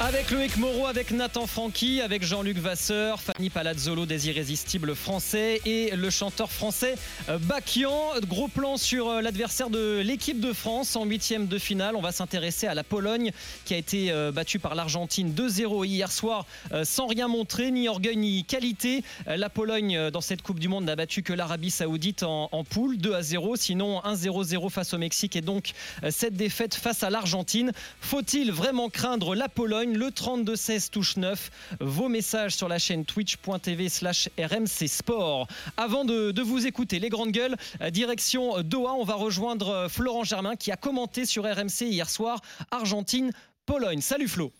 [0.00, 5.94] Avec Loïc Moreau, avec Nathan Francky, avec Jean-Luc Vasseur, Fanny Palazzolo des Irrésistibles français et
[5.94, 6.96] le chanteur français
[7.28, 8.10] euh, Bakian.
[8.26, 11.94] Gros plan sur euh, l'adversaire de l'équipe de France en huitième de finale.
[11.94, 13.30] On va s'intéresser à la Pologne
[13.64, 16.44] qui a été euh, battue par l'Argentine 2-0 hier soir
[16.82, 19.04] sans rien montrer, ni orgueil ni qualité.
[19.26, 22.98] La Pologne dans cette Coupe du Monde n'a battu que l'Arabie Saoudite en, en poule
[22.98, 23.56] 2 0.
[23.56, 25.70] Sinon 1-0-0 face au Mexique et donc
[26.10, 27.72] cette défaite face à l'Argentine.
[28.00, 31.50] Faut-il vraiment craindre la Pologne le 32-16 touche 9.
[31.80, 35.46] Vos messages sur la chaîne twitch.tv slash RMC Sport.
[35.76, 40.24] Avant de, vous écouter, les grandes gueules, euh, direction Doha, on va rejoindre euh, Florent
[40.24, 44.00] Germain qui a commenté sur RMC hier soir Argentine-Pologne.
[44.00, 44.52] Salut Flo.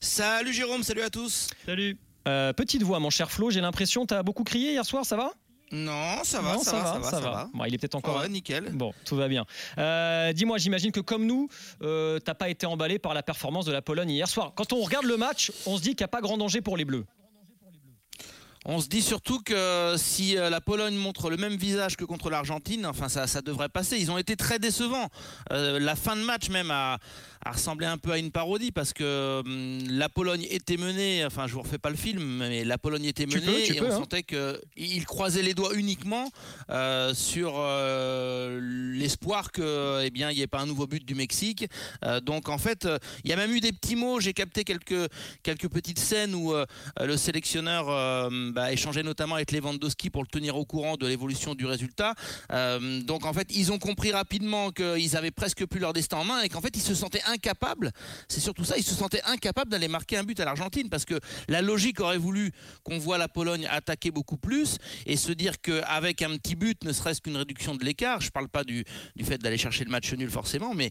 [0.00, 1.48] Salut Jérôme, salut à tous.
[1.66, 1.96] Salut.
[2.28, 5.16] Euh, petite voix, mon cher Flo, j'ai l'impression, tu as beaucoup crié hier soir, ça
[5.16, 5.32] va?
[5.72, 8.20] Non, ça va, ça, va, ça, va, Bon, il est peut-être encore.
[8.20, 8.70] Ouais, nickel.
[8.72, 9.46] Bon, tout va bien.
[9.78, 11.48] Euh, dis-moi, j'imagine que comme nous,
[11.82, 14.52] euh, t'as pas été emballé par la performance de la Pologne hier soir.
[14.54, 16.76] Quand on regarde le match, on se dit qu'il n'y a pas grand danger pour
[16.76, 17.06] les Bleus.
[18.64, 22.30] On se dit surtout que si euh, la Pologne montre le même visage que contre
[22.30, 23.98] l'Argentine, enfin ça, ça devrait passer.
[23.98, 25.08] Ils ont été très décevants.
[25.50, 26.98] la fin de match même a,
[27.44, 31.46] a ressemblé un peu à une parodie parce que hum, la Pologne était menée, enfin
[31.46, 33.90] je vous refais pas le film, mais la Pologne était menée et on hein.
[33.90, 36.30] sentait qu'il croisait les doigts uniquement
[36.70, 38.60] euh, sur euh,
[38.94, 41.66] l'espoir que eh bien il n'y ait pas un nouveau but du Mexique.
[42.04, 42.86] Euh, donc en fait,
[43.24, 44.20] il y a même eu des petits mots.
[44.20, 45.08] J'ai capté quelques
[45.42, 46.54] quelques petites scènes où
[47.00, 51.66] le sélectionneur bah, échangeait notamment avec Lewandowski pour le tenir au courant de l'évolution du
[51.66, 52.14] résultat.
[52.50, 56.42] donc en fait, ils ont compris rapidement qu'ils avaient presque plus leur destin en main
[56.42, 57.90] et qu'en fait ils se sentaient incapable,
[58.28, 61.18] c'est surtout ça, ils se sentaient incapables d'aller marquer un but à l'Argentine parce que
[61.48, 62.52] la logique aurait voulu
[62.84, 66.92] qu'on voit la Pologne attaquer beaucoup plus et se dire qu'avec un petit but, ne
[66.92, 68.84] serait-ce qu'une réduction de l'écart, je ne parle pas du,
[69.22, 70.90] fait d'aller chercher le match nul forcément, mais,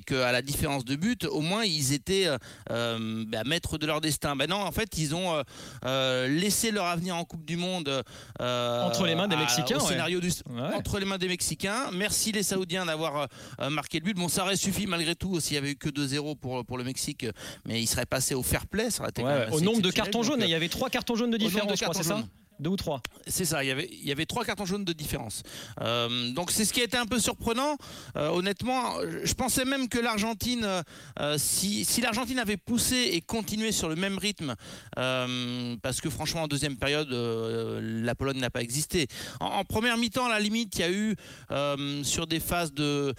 [0.00, 2.38] qu'à la différence de but, au moins ils étaient euh,
[2.70, 4.36] euh, bah, maîtres de leur destin.
[4.36, 5.42] Ben non, en fait, ils ont
[5.84, 8.04] euh, laissé leur avenir en Coupe du Monde
[8.38, 9.80] entre les mains des Mexicains.
[9.80, 10.30] scénario du,
[10.74, 11.90] Entre les mains des Mexicains.
[11.92, 13.28] Merci les Saoudiens d'avoir
[13.70, 14.16] marqué le but.
[14.16, 16.84] Bon, ça aurait suffi malgré tout s'il y avait eu que 2-0 pour, pour le
[16.84, 17.26] Mexique,
[17.66, 18.90] mais il serait passé au fair play.
[18.90, 21.38] Ça aurait été au nombre de cartons jaunes, il y avait trois cartons jaunes de
[21.38, 22.22] différence, je crois, c'est ça
[22.62, 23.02] deux ou trois.
[23.26, 25.42] C'est ça, il y, avait, trois cartons jaunes de différence.
[25.80, 27.76] Euh, donc c'est ce qui a été un peu surprenant.
[28.16, 30.82] Euh, honnêtement, je pensais même que l'Argentine,
[31.20, 34.54] euh, si, l'Argentine avait poussé et continué sur le même rythme,
[34.94, 39.06] parce que franchement en deuxième période, la Pologne n'a pas existé.
[39.40, 41.16] En, première mi-temps, à la limite, il y a eu
[42.04, 43.14] sur des phases de,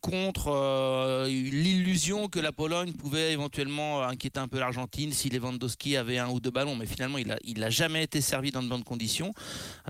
[0.00, 6.28] contre l'illusion que la Pologne pouvait éventuellement inquiéter un peu l'Argentine si Lewandowski avait un
[6.28, 8.84] ou deux ballons, mais finalement il a, il a jamais été servi dans de bonnes
[8.84, 9.32] conditions.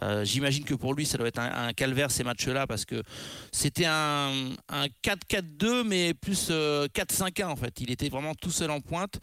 [0.03, 3.03] Euh, j'imagine que pour lui, ça doit être un, calvaire ces matchs-là parce que
[3.53, 4.33] c'était un,
[5.05, 7.81] 4-4-2, mais plus 4-5-1 euh, en fait.
[7.81, 9.21] Il était vraiment tout seul en pointe.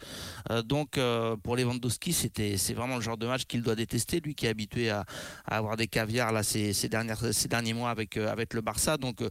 [0.50, 0.98] Euh, donc
[1.42, 4.50] pour Lewandowski, c'était c'est vraiment le genre de match qu'il doit détester, lui qui est
[4.50, 5.04] habitué à,
[5.46, 8.96] avoir des caviars là ces, dernières, ces derniers mois avec, avec le Barça.
[8.96, 9.22] Donc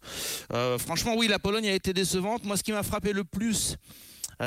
[0.78, 2.44] franchement, oui, la Pologne a été décevante.
[2.44, 3.78] Moi, ce qui m'a frappé le plus,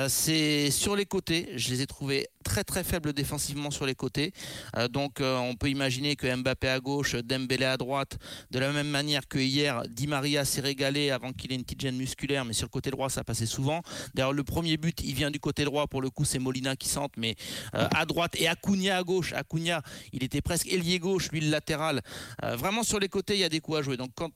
[0.08, 1.50] c'est sur les côtés.
[1.56, 4.32] Je les ai trouvés très très faible défensivement sur les côtés.
[4.76, 8.18] Euh, donc euh, on peut imaginer que Mbappé à gauche, Dembélé à droite,
[8.50, 11.80] de la même manière que hier, Di Maria s'est régalé avant qu'il ait une petite
[11.80, 13.82] gêne musculaire, mais sur le côté droit ça passait souvent.
[14.14, 16.88] D'ailleurs le premier but il vient du côté droit, pour le coup c'est Molina qui
[16.88, 17.36] sente, mais
[17.76, 19.32] euh, à droite et Acuna à gauche.
[19.32, 19.82] Acuna
[20.12, 22.02] il était presque ailier gauche, lui le latéral.
[22.42, 23.96] vraiment sur les côtés il y a des coups à jouer.
[23.96, 24.32] Donc quand,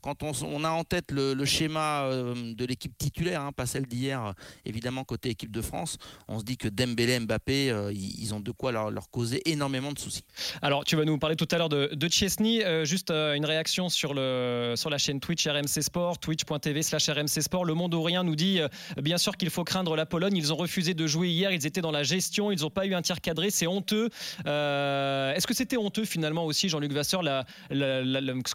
[0.00, 4.32] quand on, a en tête le, schéma de l'équipe titulaire, hein, pas celle d'hier
[4.64, 5.98] évidemment côté équipe de France,
[6.28, 9.98] on se dit que Dembélé, Mbappé, euh, ils ont de quoi leur, causer énormément de
[9.98, 10.24] soucis.
[10.62, 12.64] Alors, tu vas nous parler tout à l'heure de, de Chesney.
[12.64, 17.64] Euh, juste euh, une réaction sur, la chaîne Twitch RMC Sport, twitch.tv slash RMC Sport.
[17.64, 18.60] Le monde rien nous dit
[19.00, 20.36] bien sûr qu'il faut craindre la Pologne.
[20.36, 21.52] Ils ont refusé de jouer hier.
[21.52, 22.50] Ils étaient dans la gestion.
[22.50, 23.50] Ils n'ont pas eu un tir cadré.
[23.50, 24.08] C'est honteux.
[24.44, 27.22] Est-ce que c'était honteux finalement aussi, Jean-Luc Vasseur,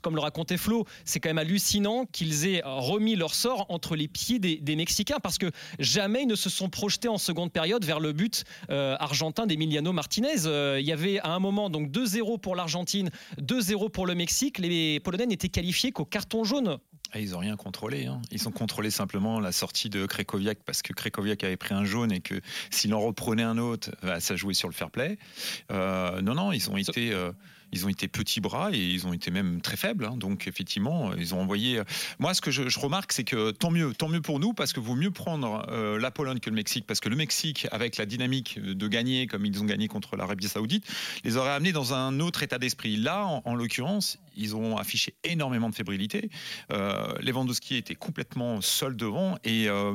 [0.02, 4.08] comme le racontait Flo C'est quand même hallucinant qu'ils aient remis leur sort entre les
[4.08, 8.00] pieds des, Mexicains parce que jamais ils ne se sont projetés en seconde période vers
[8.00, 8.44] le but.
[9.00, 10.45] Argentin d'Emiliano Martinez.
[10.45, 13.10] Euh, il y avait à un moment donc 2-0 pour l'Argentine,
[13.40, 14.57] 2-0 pour le Mexique.
[14.57, 16.78] Les Polonais n'étaient qualifiés qu'au carton jaune.
[17.12, 18.07] Ah, ils n'ont rien contrôlé.
[18.07, 18.22] Hein.
[18.31, 22.12] Ils ont contrôlé simplement la sortie de Krekoviak parce que Krekoviak avait pris un jaune
[22.12, 22.42] et que
[22.72, 25.18] s'il en reprenait un autre, bah, ça jouait sur le fair play.
[25.72, 27.13] Euh, non, non, ils ont été
[27.74, 30.06] ils ont été petits bras et ils ont été même très faibles.
[30.06, 30.16] Hein.
[30.16, 31.80] Donc effectivement, ils ont envoyé.
[31.80, 31.84] Euh,
[32.20, 34.80] moi, ce que je, remarque, c'est que tant mieux, tant mieux pour nous parce que
[34.80, 38.06] vaut mieux prendre euh, la Pologne que le Mexique parce que le Mexique, avec la
[38.06, 40.86] dynamique de gagner comme ils ont gagné contre l'Arabie Saoudite,
[41.24, 42.96] les aurait amenés dans un autre état d'esprit.
[42.96, 46.30] Là, en, l'occurrence, ils ont affiché énormément de fébrilité.
[46.72, 49.94] Euh, Lewandowski était complètement seul devant et euh,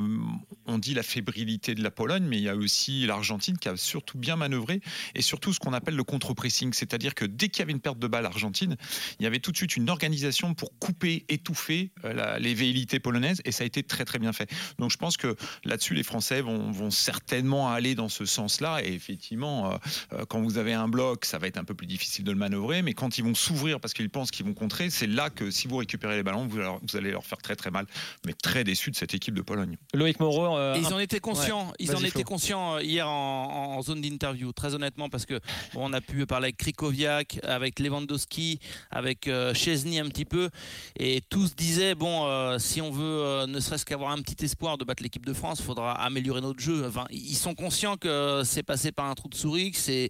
[0.69, 3.75] on dit la fébrilité de la Pologne, mais il y a aussi l'Argentine qui a
[3.75, 4.81] surtout bien manœuvré
[5.15, 7.99] et surtout ce qu'on appelle le contre-pressing, c'est-à-dire que dès qu'il y avait une perte
[7.99, 8.77] de balle argentine,
[9.19, 13.41] il y avait tout de suite une organisation pour couper, étouffer euh, les velléités polonaises
[13.45, 14.49] et ça a été très très bien fait.
[14.77, 15.35] Donc je pense que
[15.65, 19.77] là-dessus les Français vont, vont, certainement aller dans ce sens-là et effectivement, euh,
[20.13, 22.37] euh, quand vous avez un bloc, ça va être un peu plus difficile de le
[22.37, 25.51] manœuvrer, mais quand ils vont s'ouvrir parce qu'ils pensent qu'ils vont contrer, c'est là que
[25.51, 27.85] si vous récupérez les ballons, vous, vous, allez leur faire très très mal.
[28.25, 29.77] Mais très déçu de cette équipe de Pologne.
[29.93, 31.67] Loïc Moreau, euh, ils en étaient conscients.
[31.67, 31.73] Ouais.
[31.79, 35.35] Ils en étaient conscients euh, hier en, en zone d'interview, très honnêtement, parce que
[35.73, 38.59] bon, on a pu parler avec Krikoviak, avec Lewandowski,
[38.91, 40.49] avec euh, Chesney un petit peu,
[40.97, 44.77] et tous disaient bon, euh, si on veut euh, ne serait-ce qu'avoir un petit espoir
[44.77, 46.85] de battre l'équipe de France, il faudra améliorer notre jeu.
[46.87, 50.09] Enfin, ils sont conscients que c'est passé par un trou de souris, que c'est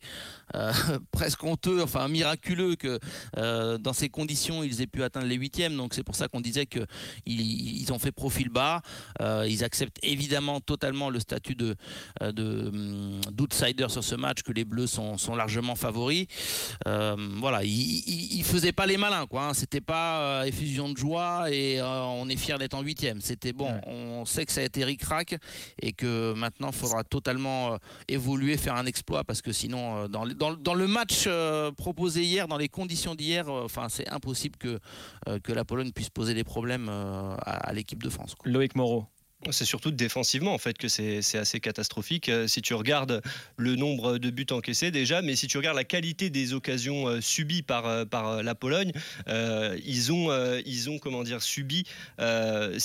[0.55, 0.71] euh,
[1.11, 2.99] presque honteux, enfin miraculeux que
[3.37, 5.75] euh, dans ces conditions ils aient pu atteindre les huitièmes.
[5.75, 6.79] Donc c'est pour ça qu'on disait que
[7.25, 8.81] ils, ils, ont fait profil bas.
[9.21, 11.75] Euh, ils acceptent évidemment totalement le statut de
[13.31, 16.27] d'outsider sur ce match, que les Bleus sont, sont largement favoris.
[16.88, 19.47] Euh, voilà, ils, ils, faisaient pas les malins, quoi.
[19.47, 19.53] Hein.
[19.53, 23.21] C'était pas effusion de joie et on est fier d'être en huitième.
[23.21, 23.71] C'était bon.
[23.71, 23.81] Ouais.
[23.88, 25.38] On sait que ça a été ric-rac
[25.81, 27.77] et que maintenant il faudra totalement
[28.07, 32.24] évoluer, faire un exploit parce que sinon dans les dans, dans, le match euh, proposé
[32.24, 34.80] hier, dans les conditions d'hier, euh, enfin, c'est impossible que,
[35.27, 38.35] euh, que la Pologne puisse poser des problèmes à, à l'équipe de France.
[38.35, 38.51] Quoi.
[38.51, 39.06] Loïc Moreau.
[39.51, 42.30] C'est surtout défensivement en fait que c'est assez catastrophique.
[42.47, 43.21] Si tu regardes
[43.57, 47.62] le nombre de buts encaissés déjà, mais si tu regardes la qualité des occasions subies
[47.62, 48.91] par, par la Pologne,
[49.27, 51.86] euh, ils, ont, euh, ils ont comment dire subi 6
[52.19, 52.77] euh,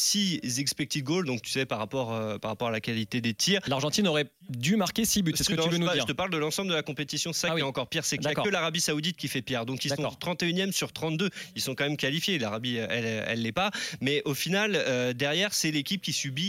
[0.58, 2.08] expected goals, donc tu sais par rapport,
[2.40, 3.60] par rapport à la qualité des tirs.
[3.66, 5.32] L'Argentine aurait dû marquer 6 buts.
[5.36, 6.82] C'est ce que, tu veux nous pas, dire Je te parle de l'ensemble de la
[6.82, 7.32] compétition.
[7.32, 7.60] Ça ah oui.
[7.60, 9.66] qui est encore pire, c'est qu'il n'y a que l'Arabie Saoudite qui fait pire.
[9.66, 11.30] Donc ils sont 31e sur 32.
[11.56, 12.38] Ils sont quand même qualifiés.
[12.38, 13.70] L'Arabie, elle l'est pas.
[14.00, 16.43] Mais au final, derrière, c'est l'équipe qui subit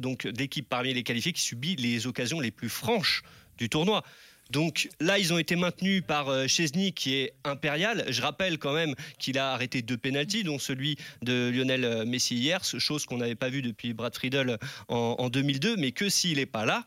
[0.00, 3.22] donc d'équipe parmi les qualifiés qui subit les occasions les plus franches
[3.56, 4.02] du tournoi.
[4.50, 8.04] Donc là, ils ont été maintenus par euh, Chesney, qui est impérial.
[8.08, 12.62] Je rappelle quand même qu'il a arrêté deux pénalties, dont celui de Lionel Messi hier,
[12.62, 14.58] chose qu'on n'avait pas vue depuis Brad Friedel
[14.88, 16.84] en, en 2002, mais que s'il n'est pas là,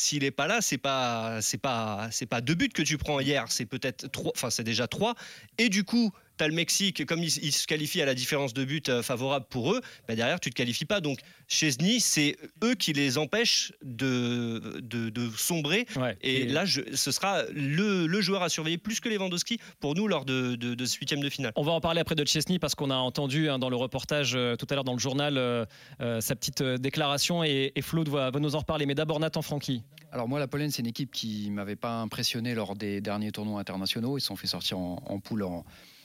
[0.00, 3.20] s'il n'est pas là, c'est pas c'est pas c'est pas deux buts que tu prends
[3.20, 5.14] hier, c'est peut-être trois, enfin c'est déjà trois.
[5.58, 6.10] Et du coup,
[6.40, 9.02] tu as le Mexique, comme ils, ils, se qualifient à la différence de but euh,
[9.02, 11.00] favorable pour eux, bah derrière, tu ne te qualifies pas.
[11.00, 15.86] Donc, Chesney, c'est eux qui les empêchent de, de, de sombrer.
[15.96, 19.58] Ouais, et, et, là, je, ce sera le, le, joueur à surveiller plus que Lewandowski
[19.80, 21.52] pour nous lors de, de, de ce huitième de finale.
[21.56, 24.32] On va en parler après de Chesney parce qu'on a entendu hein, dans le reportage
[24.34, 25.64] euh, tout à l'heure dans le journal euh,
[26.00, 28.86] euh, sa petite déclaration et, et Flo va, va, nous en reparler.
[28.86, 29.82] Mais d'abord, Nathan Francky.
[30.12, 33.60] Alors, moi, la Pologne, c'est une équipe qui m'avait pas impressionné lors des derniers tournois
[33.60, 34.18] internationaux.
[34.18, 35.64] Ils se sont fait sortir en, en poule en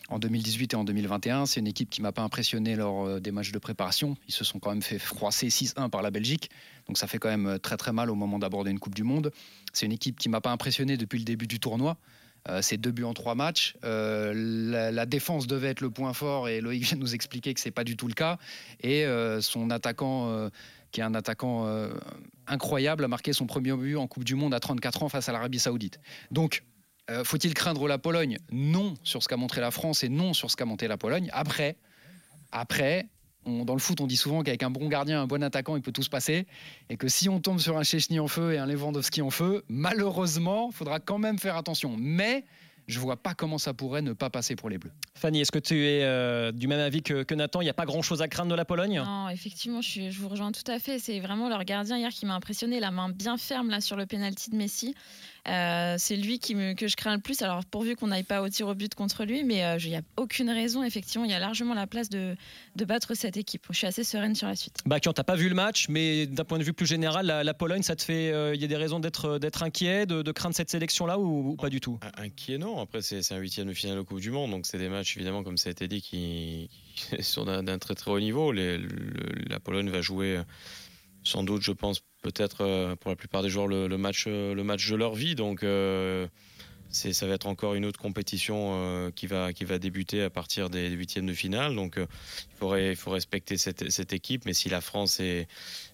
[0.09, 1.45] en 2018 et en 2021.
[1.45, 4.17] C'est une équipe qui m'a pas impressionné lors euh, des matchs de préparation.
[4.27, 6.49] Ils se sont quand même fait froisser 6-1 par la Belgique.
[6.87, 9.31] Donc ça fait quand même très très mal au moment d'aborder une Coupe du Monde.
[9.73, 11.97] C'est une équipe qui m'a pas impressionné depuis le début du tournoi.
[12.49, 13.75] Euh, c'est deux buts en trois matchs.
[13.83, 17.59] Euh, la, défense devait être le point fort et Loïc vient de nous expliquer que
[17.59, 18.37] c'est pas du tout le cas.
[18.81, 20.49] Et euh, son attaquant, euh,
[20.91, 21.89] qui est un attaquant euh,
[22.47, 25.31] incroyable, a marqué son premier but en Coupe du Monde à 34 ans face à
[25.31, 25.99] l'Arabie Saoudite.
[26.31, 26.63] Donc
[27.09, 28.37] euh, Faut-il craindre la Pologne?
[28.51, 31.29] Non sur ce qu'a montré la France et non sur ce qu'a montré la Pologne.
[31.33, 31.77] Après,
[32.51, 33.07] après
[33.45, 35.81] on, dans le foot, on dit souvent qu'avec un bon gardien, un bon attaquant, il
[35.81, 36.47] peut tout se passer.
[36.89, 39.63] Et que si on tombe sur un Chechny en feu et un Lewandowski en feu,
[39.67, 41.95] malheureusement, il faudra quand même faire attention.
[41.97, 42.45] Mais
[42.87, 44.91] je vois pas comment ça pourrait ne pas passer pour les Bleus.
[45.15, 47.61] Fanny, est-ce que tu es euh, du même avis que, que Nathan?
[47.61, 49.01] Il n'y a pas grand-chose à craindre de la Pologne?
[49.03, 50.99] Non, effectivement, je, suis, je, vous rejoins tout à fait.
[50.99, 54.05] C'est vraiment leur gardien hier qui m'a impressionné, la main bien ferme là sur le
[54.05, 54.93] penalty de Messi.
[55.47, 57.41] Euh, c'est lui qui me, que je crains le plus.
[57.41, 59.95] Alors pourvu qu'on n'aille pas au tir au but contre lui, mais il euh, n'y
[59.95, 60.83] a aucune raison.
[60.83, 62.35] Effectivement, il y a largement la place de,
[62.75, 63.65] de, battre cette équipe.
[63.69, 64.79] Je suis assez sereine sur la suite.
[64.85, 67.53] Bakian, t'as pas vu le match, mais d'un point de vue plus général, la, la
[67.53, 70.31] Pologne, ça te fait, il euh, y a des raisons d'être d'être inquiet, de, de,
[70.31, 71.99] craindre cette sélection là ou, ou, pas du tout?
[72.17, 72.79] Inquiet non.
[72.79, 75.43] Après c'est un huitième de finale au Coupe du Monde, donc c'est des matchs évidemment
[75.43, 78.51] comme ça a été dit qui, qui sont d'un très très haut niveau.
[78.51, 78.89] Les, le,
[79.47, 80.41] la Pologne va jouer
[81.25, 84.63] sans doute, je pense, peut-être euh, pour la plupart des joueurs le, match, euh, le
[84.63, 85.35] match de leur vie.
[85.35, 86.27] Donc, euh,
[86.89, 90.89] ça va être encore une autre compétition qui, va, qui va débuter à partir des
[90.89, 91.75] huitièmes de finale.
[91.75, 94.45] Donc, il, faudrait, il faut respecter cette, cette, équipe.
[94.45, 95.47] Mais si la France est,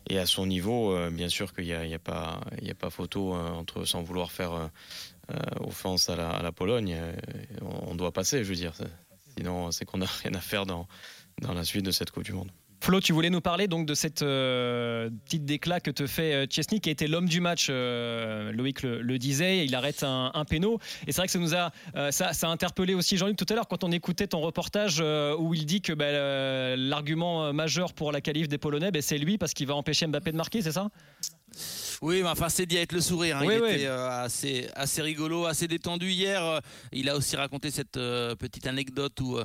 [0.10, 3.84] est à son niveau, bien sûr qu'il n'y a, a, pas, a pas photo entre,
[3.86, 4.70] sans vouloir faire
[5.62, 6.96] offense à la, à la Pologne.
[7.62, 8.74] on, on, doit passer, je veux dire.
[9.36, 10.88] Sinon, c'est qu'on n'a rien à faire dans,
[11.42, 12.52] dans la suite de cette Coupe du Monde.
[12.84, 16.46] Flo, tu voulais nous parler donc de cette euh, petite déclat que te fait euh,
[16.50, 17.68] Chesney, qui a été l'homme du match.
[17.70, 20.80] Euh, Loïc le, disait, il arrête un, un péno.
[21.06, 21.72] Et c'est vrai que ça nous a,
[22.12, 25.68] ça, a interpellé aussi Jean-Luc tout à l'heure quand on écoutait ton reportage où il
[25.68, 29.68] dit que bah, l'argument majeur pour la qualif des Polonais, bah, c'est lui parce qu'il
[29.68, 30.90] va empêcher Mbappé de marquer, c'est ça?
[32.01, 33.38] Oui, mais enfin, c'est dit avec le sourire.
[33.38, 33.46] Hein.
[33.46, 36.43] il était euh, assez, assez rigolo, assez détendu hier.
[36.43, 36.60] Euh,
[36.91, 39.38] il a aussi raconté cette euh, petite anecdote où,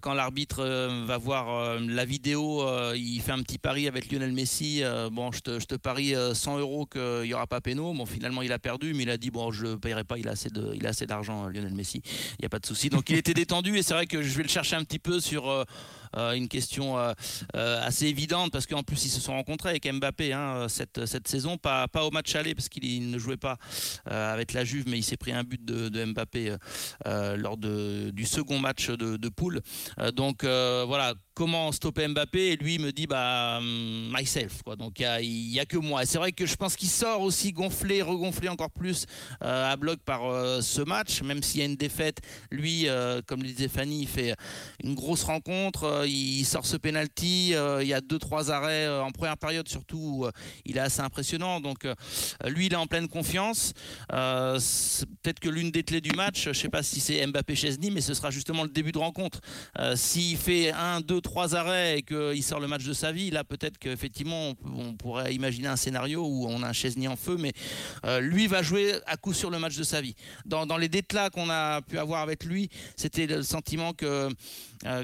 [0.00, 0.64] quand l'arbitre
[1.04, 4.82] va voir la vidéo, il fait un petit pari avec Lionel Messi.
[5.10, 7.92] bon, je te, je te parie 100 euros qu'il n'y aura pas péno.
[7.92, 10.18] Bon, finalement, il a perdu, mais il a dit bon, je ne paierai pas.
[10.18, 12.02] Il a assez de, il a assez d'argent, Lionel Messi.
[12.04, 12.88] Il n'y a pas de souci.
[12.88, 15.20] Donc, il était détendu et c'est vrai que je vais le chercher un petit peu
[15.20, 15.64] sur
[16.14, 17.12] une question euh,
[17.54, 21.28] euh, assez évidente parce qu'en plus ils se sont rencontrés avec Mbappé hein, cette, cette
[21.28, 23.58] saison, pas, pas au match aller parce qu'il ne jouait pas
[24.04, 26.56] avec la Juve, mais il s'est pris un but de, Mbappé
[27.04, 29.60] lors de, du second match de, de poule.
[30.14, 35.52] donc voilà, comment stopper Mbappé et lui me dit bah hum, myself quoi donc il
[35.52, 38.72] y, a que moi c'est vrai que je pense qu'il sort aussi gonflé regonflé encore
[38.72, 39.06] plus
[39.40, 40.22] à bloc par
[40.62, 42.88] ce match même s'il y a une défaite lui
[43.26, 44.34] comme le disait Fanny il fait
[44.82, 47.54] une grosse rencontre il sort ce penalty.
[47.54, 50.24] Euh, il y a deux trois arrêts euh, en première période surtout.
[50.24, 50.30] Euh,
[50.64, 51.60] il est assez impressionnant.
[51.60, 51.86] Donc
[52.46, 53.72] lui, il est en pleine confiance.
[54.08, 58.00] Peut-être que l'une des clés du match, je sais pas si c'est Mbappé Chesney, mais
[58.00, 59.40] ce sera justement le début de rencontre.
[59.94, 63.42] S'il fait un, deux, trois arrêts et qu'il sort le match de sa vie, là
[63.42, 67.52] peut-être qu'effectivement on, pourrait imaginer un scénario où on a un Chesney en feu, mais
[68.20, 70.14] lui va jouer à coup sur le match de sa vie.
[70.44, 74.28] Dans, dans les déclats qu'on a pu avoir avec lui, c'était le sentiment que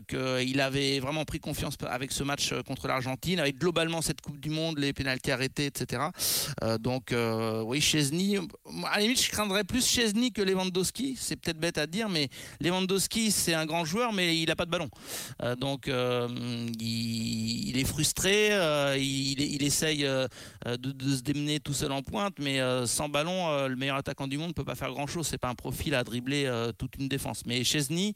[0.09, 4.39] qu'il avait vraiment pris confiance avec ce match euh, contre l'Argentine, avec globalement cette Coupe
[4.41, 6.03] du Monde, les pénalties arrêtées, etc.
[6.63, 8.39] Euh, donc euh, oui, Chesney,
[8.87, 11.17] à la limite, je craindrais plus Chesney que Lewandowski.
[11.19, 12.29] C'est peut-être bête à dire, mais
[12.61, 14.89] Lewandowski, c'est un grand joueur, mais il n'a pas de ballon.
[15.59, 18.51] donc il, est frustré,
[18.99, 20.29] il, il, essaye de,
[20.65, 24.55] se démener tout seul en pointe, mais sans ballon, le meilleur attaquant du monde ne
[24.55, 25.27] peut pas faire grand-chose.
[25.27, 27.43] C'est pas un profil à dribbler toute une défense.
[27.47, 28.15] Mais Chesney,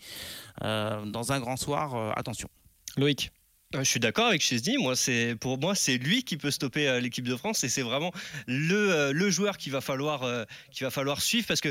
[0.61, 2.49] dans un grand soir, attention.
[2.97, 3.36] Loïc euh,
[3.85, 4.77] je suis d'accord avec Chesney.
[4.79, 7.83] Moi, c'est pour moi, c'est lui qui peut stopper euh, l'équipe de France et c'est
[7.83, 8.13] vraiment
[8.47, 10.25] le, euh, le joueur qu'il va falloir
[10.71, 11.69] qu'il va falloir suivre parce que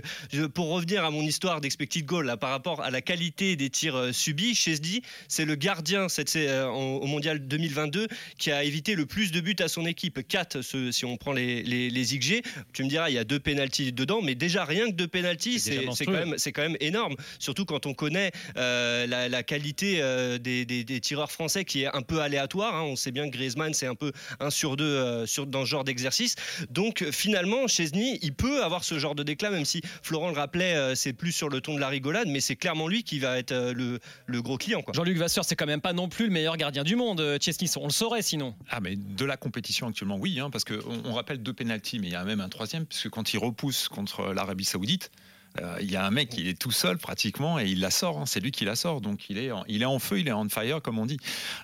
[0.47, 4.13] pour revenir à mon histoire d'expected goal là, par rapport à la qualité des tirs
[4.13, 8.07] subis, Chesney, c'est le gardien cette, au mondial 2022
[8.37, 10.25] qui a évité le plus de buts à son équipe.
[10.27, 12.41] 4 si on prend les, les, les, XG.
[12.73, 15.59] Tu me diras, il y a deux pénalties dedans, mais déjà rien que deux pénalties,
[15.59, 17.15] c'est quand même c'est quand même énorme.
[17.39, 20.01] Surtout quand on connaît la, la, qualité
[20.41, 22.75] des, des, des tireurs français qui est un peu aléatoire.
[22.75, 22.83] Hein.
[22.83, 25.69] On sait bien que Griezmann, c'est un peu un sur deux euh, sur, dans ce
[25.69, 26.35] genre d'exercice.
[26.69, 30.75] Donc finalement, Chesney, il peut avoir ce genre de déclat, même si Florent le rappelait,
[30.75, 33.39] euh, c'est plus sur le ton de la rigolade, mais c'est clairement lui qui va
[33.39, 34.83] être euh, le, le gros client.
[34.93, 37.37] Jean-Luc Vasseur, c'est quand même pas non plus le meilleur gardien du monde.
[37.41, 38.55] Chesney, on le saurait sinon.
[38.69, 42.07] Ah, mais de la compétition actuellement, oui, hein, parce qu'on on rappelle deux pénalties, mais
[42.07, 45.11] il y a même un troisième, puisque quand il repousse contre l'Arabie Saoudite,
[45.81, 48.19] il y a un mec qui est tout seul pratiquement et il la sort.
[48.19, 48.25] Hein.
[48.25, 49.01] c'est lui qui la sort.
[49.01, 51.19] Donc il est, en, il est en feu, il est on fire comme on dit.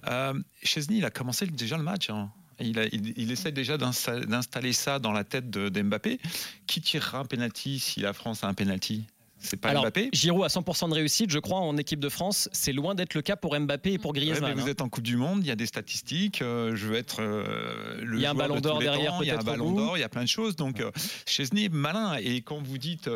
[0.08, 0.34] Euh,
[0.64, 2.10] Chesney, il a commencé déjà le match.
[2.10, 2.32] Hein.
[2.60, 6.20] Il, essaie déjà d'installer ça dans la tête de, Mbappé.
[6.68, 9.06] Qui tirera un penalty si la France a un penalty?
[9.42, 10.10] C'est pas Alors, Mbappé.
[10.14, 12.50] Giroud a 100% de réussite, je crois, en équipe de France.
[12.52, 14.54] C'est loin d'être le cas pour Mbappé et pour Griezmann.
[14.54, 14.68] vous hein.
[14.68, 16.42] êtes en Coupe du Monde, il y a des statistiques.
[16.42, 18.18] Euh, je veux être euh, le.
[18.18, 20.04] Il y a un ballon d'or derrière, Il y a un ballon d'or, il y
[20.04, 20.56] a plein de choses.
[20.56, 20.92] Donc, euh,
[21.26, 22.18] Chesney, malin.
[22.22, 23.10] Et quand vous dites,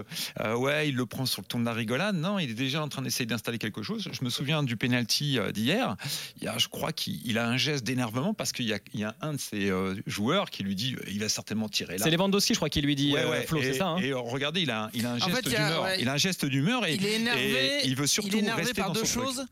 [0.57, 2.89] ouais, il le prend sur le ton de la rigolade, non, il est déjà en
[2.89, 4.07] train d'essayer d'installer quelque chose.
[4.11, 5.95] Je me souviens du penalty d'hier.
[6.41, 9.71] Je crois qu'il a un geste d'énervement parce qu'il y, y, a un de ses
[10.07, 12.03] joueurs qui lui dit, il va certainement tirer là.
[12.03, 13.13] C'est Lewandowski, je crois, qui lui dit,
[13.45, 13.87] Flo, c'est ça.
[13.87, 13.97] Hein.
[13.97, 15.87] et regardez, il a, il a un geste d'humeur.
[15.99, 17.81] Il a un geste d'humeur et il est énervé.
[17.83, 19.45] il veut surtout rester par deux choses.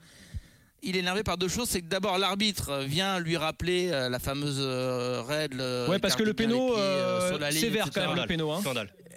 [0.85, 4.19] Il est énervé par deux choses, c'est que d'abord l'arbitre vient lui rappeler euh, la
[4.19, 5.61] fameuse euh, règle.
[5.87, 8.51] Ouais, parce que le péno, euh, sévère quand même le péno.
[8.51, 8.61] Hein.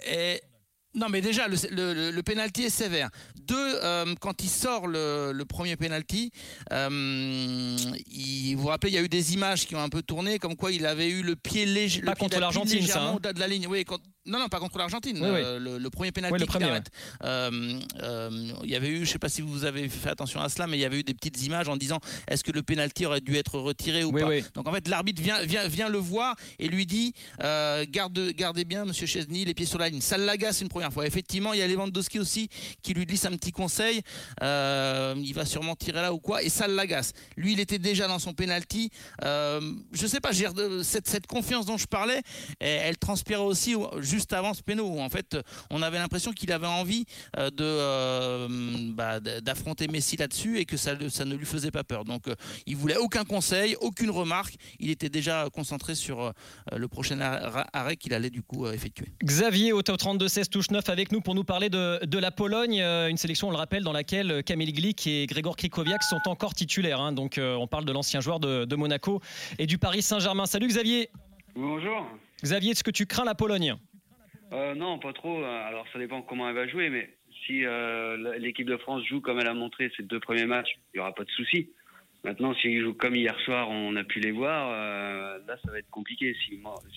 [0.08, 0.40] Et
[0.96, 3.10] non, mais déjà, le, le, le penalty est sévère.
[3.34, 6.30] Deux, euh, quand il sort le, le premier penalty,
[6.72, 7.76] euh,
[8.10, 10.38] il, vous vous rappelez, il y a eu des images qui ont un peu tourné,
[10.38, 12.00] comme quoi il avait eu le pied léger.
[12.00, 13.02] Pas contre l'Argentine, ça.
[13.02, 13.18] Hein.
[13.20, 13.66] de la ligne.
[13.68, 13.84] Oui,
[14.26, 15.18] non, non, pas contre l'Argentine.
[15.22, 16.80] Euh, le, premier penalty oui, premier,
[17.24, 20.40] euh, euh, il y avait eu, je ne sais pas si vous avez fait attention
[20.40, 22.62] à cela, mais il y avait eu des petites images en disant est-ce que le
[22.62, 24.28] penalty aurait dû être retiré ou pas.
[24.54, 28.84] Donc en fait, l'arbitre vient, vient, vient le voir et lui dit garde, gardez bien,
[28.84, 30.00] Monsieur Chesney, les pieds sur la ligne.
[30.00, 31.06] Ça l'agace une première fois.
[31.06, 32.48] Effectivement, il y a Lewandowski aussi
[32.82, 34.02] qui lui glisse un petit conseil.
[34.40, 37.12] Il va sûrement tirer là ou quoi, et ça l'agace.
[37.36, 38.90] Lui, il était déjà dans son penalty.
[39.24, 39.60] Euh,
[39.92, 40.30] je sais pas,
[40.82, 42.22] cette, cette confiance dont je parlais,
[42.60, 44.98] elle, transpirait aussi juste avant ce péno.
[45.00, 45.36] En fait,
[45.70, 47.04] on avait l'impression qu'il avait envie
[47.36, 52.04] de bah, d'affronter Messi là-dessus et que ça, ça ne lui faisait pas peur.
[52.04, 52.24] Donc,
[52.66, 54.54] il voulait aucun conseil, aucune remarque.
[54.78, 56.32] Il était déjà concentré sur
[56.74, 59.06] le prochain arrêt qu'il allait du coup effectuer.
[59.24, 62.80] Xavier, au top 32-16, touche 9 avec nous pour nous parler de, de la Pologne,
[62.80, 67.00] une sélection, on le rappelle, dans laquelle Kamil Glik et Grégor Krikoviak sont encore titulaires.
[67.00, 67.12] Hein.
[67.12, 69.20] donc, on parle de l'ancien joueur de, de Monaco
[69.58, 70.46] et du Paris Saint-Germain.
[70.46, 71.10] Salut Xavier.
[71.54, 72.06] Bonjour.
[72.42, 73.76] Xavier, est-ce que tu crains la Pologne?
[74.52, 75.42] Euh, Non, pas trop.
[75.44, 77.10] Alors ça dépend comment elle va jouer, mais
[77.44, 80.96] si euh, l'équipe de France joue comme elle a montré ses deux premiers matchs, il
[80.96, 81.70] n'y aura pas de souci.
[82.24, 85.78] Maintenant, s'ils jouent comme hier soir, on a pu les voir, euh, là ça va
[85.78, 86.34] être compliqué.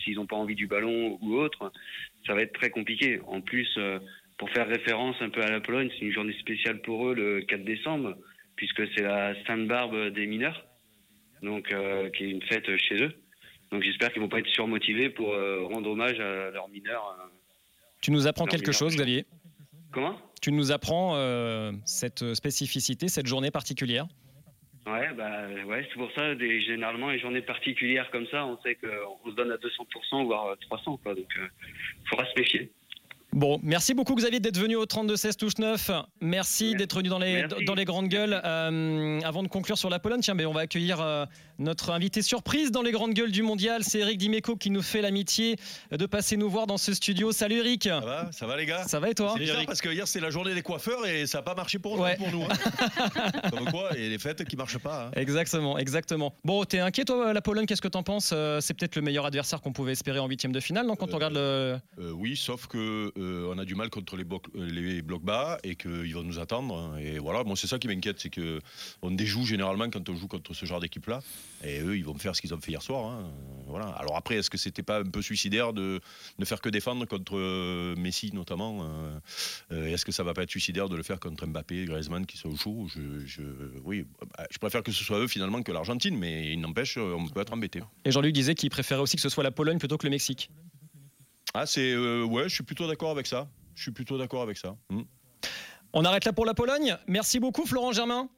[0.04, 1.72] S'ils n'ont pas envie du ballon ou autre,
[2.26, 3.20] ça va être très compliqué.
[3.28, 3.78] En plus,
[4.38, 7.42] pour faire référence un peu à la Pologne, c'est une journée spéciale pour eux le
[7.42, 8.16] 4 décembre,
[8.56, 10.66] puisque c'est la Sainte-Barbe des mineurs
[11.42, 11.74] donc
[12.16, 13.14] qui est une fête chez eux.
[13.72, 15.28] Donc j'espère qu'ils vont pas être surmotivés pour
[15.70, 17.16] rendre hommage à leurs mineurs.
[18.00, 19.26] Euh, tu nous apprends quelque chose, Xavier
[19.92, 20.16] Comment?
[20.42, 21.16] Tu nous apprends
[21.86, 24.08] cette spécificité, cette journée particulière?
[24.86, 28.76] Ouais, bah, ouais c'est pour ça, des, généralement, les journées particulières comme ça, on sait
[28.76, 32.72] qu'on se donne à 200%, voire 300%, quoi, donc il faudra se méfier.
[33.32, 35.92] Bon, merci beaucoup Xavier d'être venu au 32-16 touche 9.
[36.20, 38.42] Merci, d'être venu dans les, dans les grandes gueules.
[38.44, 41.26] Euh, avant de conclure sur la Pologne, tiens, mais on va accueillir euh,
[41.60, 43.84] notre invité surprise dans les grandes gueules du mondial.
[43.84, 45.58] C'est Eric Dimeco qui nous fait l'amitié
[45.92, 47.32] de passer nous voir dans ce studio.
[47.32, 47.84] Salut Eric.
[47.84, 48.86] Ça va, ça va les gars?
[48.88, 49.34] Ça va et toi?
[49.34, 51.78] C'est bizarre parce que hier c'est la journée des coiffeurs et ça n'a pas marché
[51.78, 52.44] pour, pour nous.
[52.44, 53.50] Hein.
[53.52, 55.08] Comme quoi, et les fêtes qui marchent pas.
[55.08, 55.12] Hein.
[55.16, 56.34] Exactement, exactement.
[56.44, 58.32] Bon, t'es inquiet toi la Pologne Qu'est-ce que t'en penses?
[58.34, 61.12] Euh, C'est peut-être le meilleur adversaire qu'on pouvait espérer en huitième de finale, non Quand
[61.12, 61.78] on regarde le.
[61.98, 65.76] oui, sauf que on a du mal contre les blocs, euh, les blocs bas et
[65.76, 66.98] qu'ils vont nous attendre.
[67.00, 70.54] Et voilà, moi c'est ça qui m'inquiète, c'est qu'on déjoue généralement quand on joue contre
[70.54, 71.22] ce genre d'équipe-là.
[71.64, 73.06] Et eux, ils vont faire ce qu'ils ont fait hier soir.
[73.06, 73.30] Hein.
[73.68, 73.88] Voilà.
[73.90, 76.00] Alors après, est-ce que c'était pas un peu suicidaire de
[76.38, 78.88] ne faire que défendre contre euh, Messi notamment
[79.72, 82.38] euh, Est-ce que ça va pas être suicidaire de le faire contre Mbappé, Griezmann qui
[82.38, 83.42] sont chauds je, je,
[83.84, 84.06] oui,
[84.38, 87.42] bah, je préfère que ce soit eux finalement que l'Argentine, mais il n'empêche, on peut
[87.42, 87.82] être embêté.
[88.06, 90.50] Et Jean-Luc disait qu'il préférait aussi que ce soit la Pologne plutôt que le Mexique.
[91.54, 93.50] Ah, c'est ouais, je suis plutôt d'accord avec ça.
[93.76, 94.76] Je suis plutôt d'accord avec ça.
[94.90, 95.04] Hmm.
[95.94, 96.98] On arrête là pour la Pologne.
[97.08, 98.30] Merci beaucoup Florent Germain.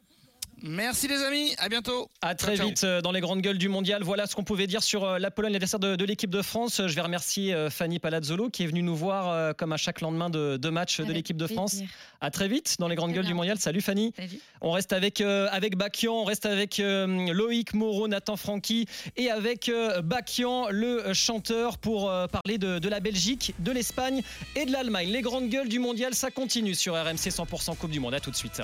[0.63, 2.10] Merci les amis, à bientôt.
[2.22, 4.03] À très vite euh, dans les grandes gueules du mondial.
[4.03, 6.82] Voilà ce qu'on pouvait dire sur euh, la Pologne, l'adversaire de, de l'équipe de France.
[6.86, 10.30] Je vais remercier euh, Fanny Palazzolo qui est venue nous voir comme à chaque lendemain
[10.30, 11.77] de, de match de l'équipe de France.
[12.20, 13.57] À très vite dans les grandes gueules du mondial.
[13.57, 14.14] Salut Fanny.
[14.62, 18.85] On reste avec avec Bakian, on reste avec Loïc Moreau, Nathan Francky
[19.18, 19.72] et avec
[20.03, 24.22] Bakian, le chanteur, pour parler de, de la Belgique, de l'Espagne
[24.55, 25.09] et de l'Allemagne.
[25.09, 28.14] Les grandes gueules du mondial, ça continue sur RMC 100% Coupe du Monde.
[28.14, 28.62] À tout de suite.